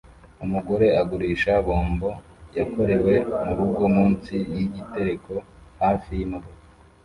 [0.45, 2.09] Umugore ugurisha bombo
[2.57, 3.13] yakorewe
[3.45, 5.33] murugo munsi yigitereko
[5.81, 6.61] hafi yimodoka